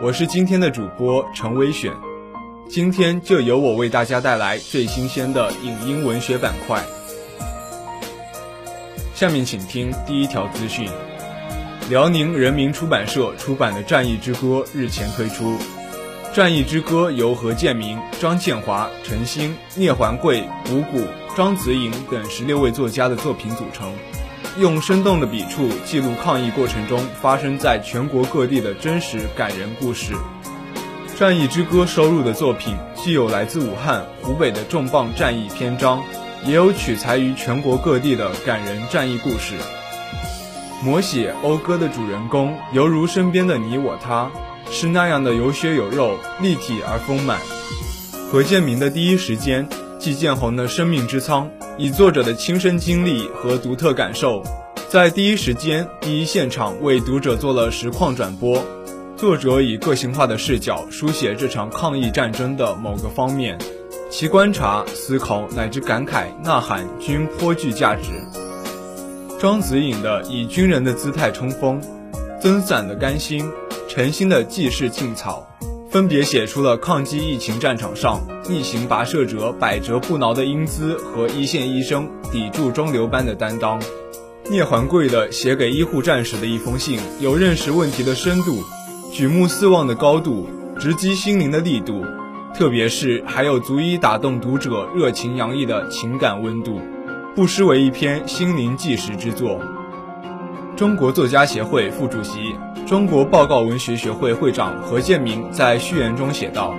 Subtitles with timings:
[0.00, 1.92] 我是今天的主播陈威选，
[2.68, 6.80] 今天就由我为大家带来最新鲜的影音文学板块。
[9.12, 10.88] 下面请听第一条资讯：
[11.90, 15.54] 辽宁人民出版社出版的《战役之歌》日前推出，
[16.32, 21.04] 《战役之歌》由何建明、张建华、陈星、聂环贵、五谷、
[21.36, 23.92] 张子颖等十六位作家的作品组成。
[24.56, 30.14] 用生动的笔触记录抗疫过程中发生在全国各地的真实感人故事。
[31.18, 36.02] 《战役之歌》收录的作品既有来自武汉、湖北的重磅战役篇章，
[36.44, 39.54] 也有取材于全国各地的感人战役故事。
[40.84, 44.30] 摹写讴歌的主人公犹如身边的你我他，
[44.70, 47.40] 是那样的有血有肉、立体而丰满。
[48.30, 49.68] 何建明的第一时间
[50.08, 51.50] 季建红的生命之仓。
[51.76, 54.42] 以作者的亲身经历和独特感受，
[54.88, 58.64] 在第一时间、第一现场为读者做了实况转播。
[59.18, 63.58] 作者以个性化的视角书写这场抗疫战争的某个方面，
[64.10, 68.08] 其观察、思考乃至感慨、呐喊均颇具价值。
[69.38, 71.82] 庄子颖的以军人的姿态冲锋，
[72.40, 73.44] 曾散的甘心，
[73.86, 75.46] 陈星的济世劲草。
[75.90, 83.80] 分别写出了抗击疫情战场上逆行跋涉者百折不挠的英姿和一线医生砥柱中流般的担当。
[84.50, 88.62] 聂环贵的写给医护战士的一封信，有认识问题的深度，
[89.10, 90.46] 举目四望的高度，
[90.78, 92.04] 直击心灵的力度，
[92.54, 96.80] 特别是还有足以打动读者热情洋溢的情感温度，
[97.34, 99.58] 不失为一篇心灵纪实之作。
[100.76, 102.54] 中国作家协会副主席。
[102.88, 106.74] 中国报告文学学会会长何建明在序言中写道：“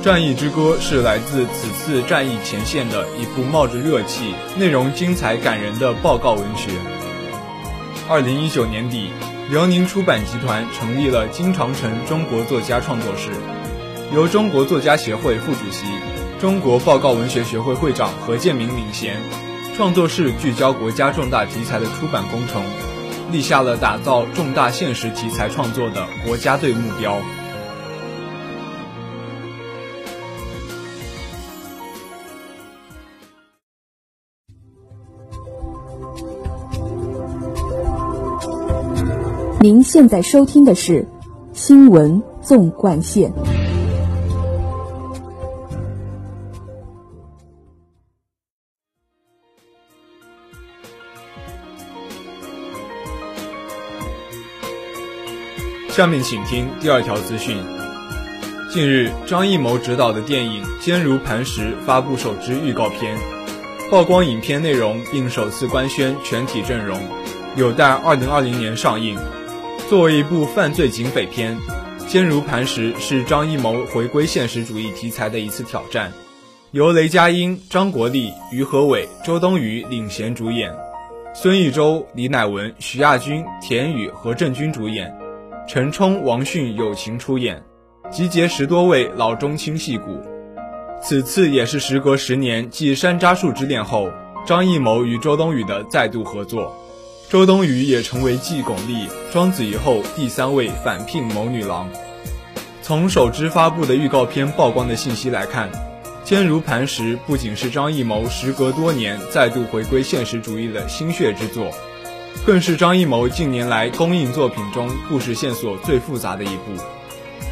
[0.02, 6.70] 《战役之歌》是来自此次战役前线的一部冒着热气、内容精彩感人的报告文学。”
[8.08, 9.10] 二零一九年底，
[9.50, 13.28] 辽宁出版集团成立了金长城中国作家创作室，
[14.14, 15.84] 由中国作家协会副主席、
[16.40, 19.20] 中国报告文学学会会长何建明领衔。
[19.76, 22.62] 创作室聚焦国家重大题材的出版工程。
[23.34, 27.18] 立下了打造重大现实题材创作的国家队目标。
[39.60, 41.02] 您现在收听的是
[41.52, 43.32] 《新闻纵贯线》。
[55.94, 57.56] 下面请听第二条资讯。
[58.68, 63.16] 近日，张艺谋执导的电影《坚如磐石》发布首支预告片，
[63.88, 66.98] 曝光影片内容并首次官宣全体阵容，
[67.54, 69.16] 有待2020年上映。
[69.88, 71.56] 作为一部犯罪警匪片，
[72.08, 76.12] 《坚如磐石》是张艺谋回归现实主义题材的一次挑战，
[76.72, 80.74] 由雷佳音、张国立、于和伟、周冬雨领衔主演，
[81.32, 85.16] 孙艺洲、李乃文、徐亚军、田雨、何振军主演。
[85.66, 87.62] 陈冲、王迅友情出演，
[88.10, 90.20] 集结十多位老中青戏骨。
[91.02, 94.10] 此次也是时隔十年继《山楂树之恋》后，
[94.46, 96.76] 张艺谋与周冬雨的再度合作。
[97.30, 101.88] 周冬雨也成为继巩俐、章子怡后第三位反聘谋女郎。
[102.82, 105.72] 从首支发布的预告片曝光的信息来看，
[106.24, 111.70] 《坚如磐石》不仅是张艺谋时隔多年再度回归现实主义的心血之作。
[112.46, 116.72] 更是张艺谋近年来公映作品中故事线索最复杂的一部。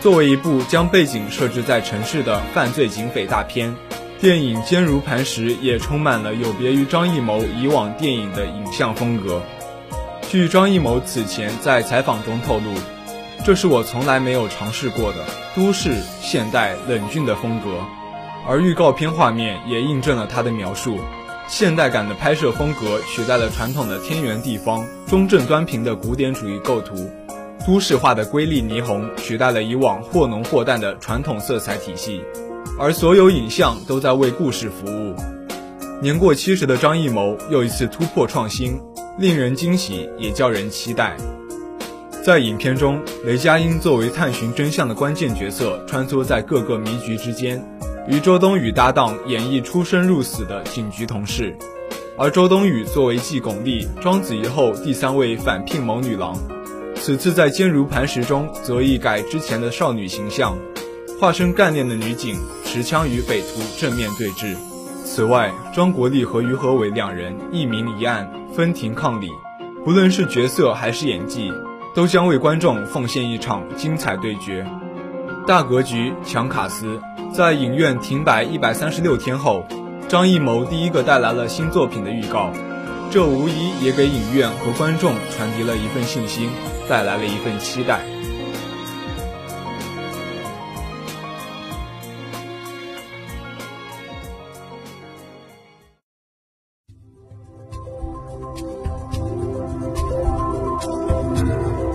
[0.00, 3.74] 作为一部将背景设置在城市的犯罪警匪大片，
[4.20, 9.42] 电影坚如磐石也充满了有别于张艺谋以往电影的影像风格。
[10.28, 12.74] 据张艺谋此前在采访中透露，
[13.44, 15.24] 这是我从来没有尝试过的
[15.56, 17.80] 都市现代冷峻的风格，
[18.46, 20.98] 而预告片画面也印证了他的描述。
[21.46, 27.10] 现代感的拍摄风格取代了传统的天圆地方、中正端平的古典主义构图，
[27.66, 32.22] 都市化的瑰丽霓虹取代了以往或浓或淡的传统色彩体系，
[32.78, 35.14] 而所有影像都在为故事服务。
[36.00, 38.80] 年过七十的张艺谋又一次突破创新，
[39.18, 41.16] 令人惊喜，也叫人期待。
[42.24, 47.62] 在影片中，雷佳音作为探寻真相的关键角色，穿梭在各个迷局之间，
[48.06, 51.56] 与周冬雨搭档演绎出生入死的警局同事。
[52.18, 56.36] 而周冬雨作为继巩俐、章子怡后第三位反聘谋女郎，
[56.94, 60.56] 此次在《坚如磐石》中则一改之前的少女形象，
[61.18, 64.54] 化身干练的女警，持枪与匪徒正面对峙。
[65.04, 69.28] 此外，庄国立和于和伟两人一明一暗，分庭抗礼，
[69.84, 71.50] 不论是角色还是演技。
[71.94, 74.66] 都将为观众奉献一场精彩对决，
[75.46, 76.98] 大格局强卡司。
[77.34, 79.66] 在影院停摆一百三十六天后，
[80.08, 82.50] 张艺谋第一个带来了新作品的预告，
[83.10, 86.48] 这无疑也给影院和观众传递了一份信心，
[86.88, 88.00] 带来了一份期待。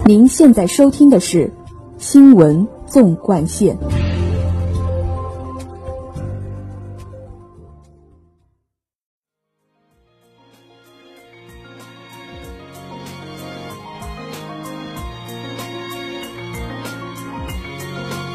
[0.05, 1.47] 您现在收听的是
[1.97, 3.77] 《新闻纵贯线》。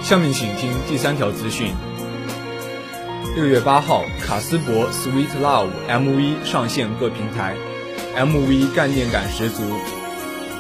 [0.03, 1.73] 下面请听第三条资讯。
[3.35, 7.56] 六月八号，卡斯伯《Sweet Love》MV 上线各平台
[8.15, 9.62] ，MV 概念感十足。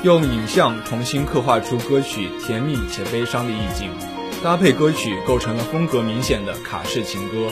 [0.04, 3.88] 用影像重新刻画出歌曲甜蜜且悲伤的意境，
[4.42, 7.48] 搭配歌曲构成了风格明显的卡式情歌。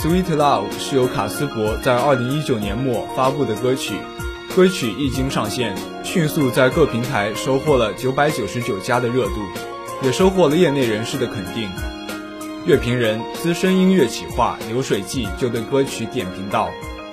[0.02, 3.94] 《Sweet Love》是由卡斯伯在2019年末发布的歌曲，
[4.56, 9.40] 歌曲一经上线，迅速在各平台收获了999加的热度，
[10.02, 11.70] 也收获了业内人士的肯定。
[12.66, 16.68] 乐评人、资深音乐企划流水记就对歌曲点评道。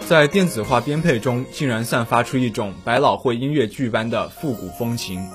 [0.07, 5.27] 在电子化编配中，竟然散发出一种百老汇音乐剧般的复古风情，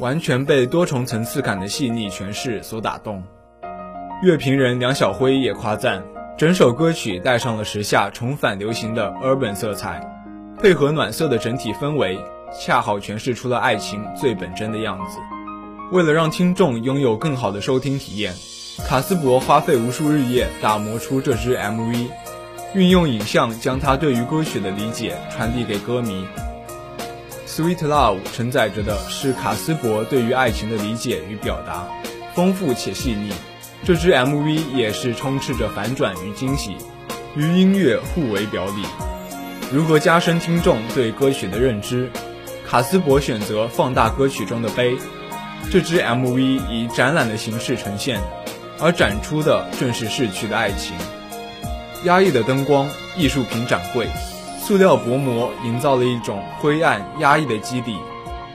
[0.00, 3.22] 完全被多重层次感的细腻诠释所打动。
[4.24, 6.02] 乐评人梁晓辉也夸赞，
[6.36, 10.04] 整首歌曲带上了时下重返流行的 urban 色彩，
[10.60, 12.18] 配合暖色的整体氛围，
[12.60, 15.20] 恰好诠释出了爱情最本真的样子。
[15.92, 18.34] 为了让听众拥有更好的收听体验，
[18.88, 22.08] 卡斯伯花费无数日夜打磨出这支 MV。
[22.74, 26.26] 运用影像将他对于歌曲的理解传递给歌迷。
[27.46, 31.86] Sweet Love 承载着的是卡斯伯对于爱情的理解与表达，
[32.34, 33.32] 丰富且细腻。
[33.84, 36.76] 这支 MV 也是充斥着反转与惊喜，
[37.34, 38.84] 与音乐互为表里。
[39.72, 42.10] 如何加深听众对歌曲的认知？
[42.66, 44.96] 卡斯伯选择放大歌曲中的悲。
[45.70, 46.38] 这支 MV
[46.70, 48.20] 以展览的形式呈现，
[48.80, 50.94] 而展出的正是逝去的爱情。
[52.06, 52.88] 压抑的灯光，
[53.18, 54.06] 艺术品展柜，
[54.60, 57.96] 塑料薄膜营造了一种灰暗压抑的基底，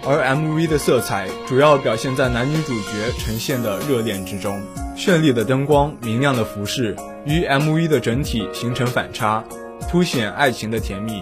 [0.07, 4.57] 而 MV 的色彩主要表现在男女主角呈现的热恋之中。
[4.95, 6.95] 绚丽的灯光，明亮的服饰
[7.25, 9.43] 与 MV 的整体形成反差，
[9.89, 11.21] 凸显爱情的甜蜜。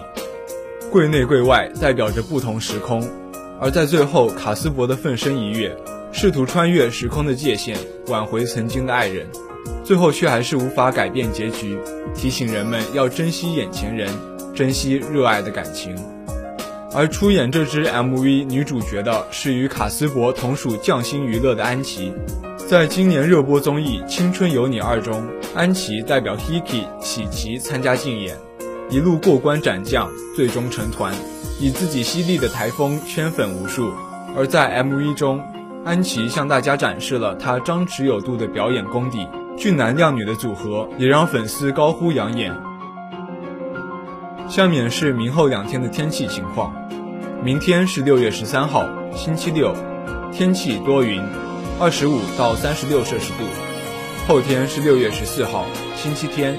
[0.91, 3.09] 柜内柜外代表着不同时空，
[3.59, 5.75] 而在最后，卡斯伯的奋身一跃，
[6.11, 7.75] 试图穿越时空的界限，
[8.07, 9.25] 挽回曾经的爱人。
[9.83, 11.77] 最后却还是无法改变结局，
[12.15, 14.09] 提醒人们要珍惜眼前人，
[14.53, 15.95] 珍惜热爱的感情。
[16.93, 22.13] 而出演这支 MV 女主角的是与卡斯伯同属匠心娱乐的安琪。
[22.67, 25.23] 在今年热播综艺《青春有你二》中，
[25.55, 28.37] 安琪代表 Hiki 喜琪参加竞演，
[28.89, 31.13] 一路过关斩将，最终成团，
[31.59, 33.91] 以自己犀利的台风圈粉无数。
[34.37, 35.41] 而在 MV 中，
[35.85, 39.27] 安琪向大家展示了她张弛有度的表演功底。
[39.57, 42.55] 俊男靓女的组合也让粉丝高呼养眼。
[44.47, 46.73] 下面是明后两天的天气情况：
[47.43, 49.75] 明天是六月十三号，星期六，
[50.31, 51.21] 天气多云，
[51.77, 53.43] 二十五到三十六摄氏度；
[54.27, 55.65] 后天是六月十四号，
[55.97, 56.57] 星期天，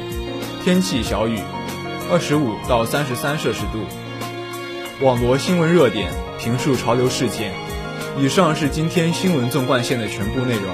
[0.62, 1.38] 天气小雨，
[2.12, 3.78] 二十五到三十三摄氏度。
[5.02, 7.69] 网罗新闻热点，评述潮流事件。
[8.20, 10.66] 以上是今天新闻纵贯线的全部内容，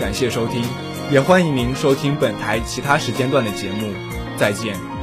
[0.00, 0.64] 感谢收听。
[1.10, 3.92] 也欢迎您收听本台其他时间段的节目，
[4.38, 4.93] 再见。